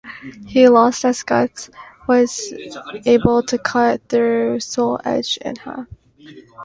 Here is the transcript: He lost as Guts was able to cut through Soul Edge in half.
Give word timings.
He 0.47 0.67
lost 0.67 1.05
as 1.05 1.21
Guts 1.21 1.69
was 2.07 2.55
able 3.05 3.43
to 3.43 3.59
cut 3.59 4.01
through 4.09 4.59
Soul 4.61 4.99
Edge 5.05 5.37
in 5.45 5.57
half. 5.57 5.85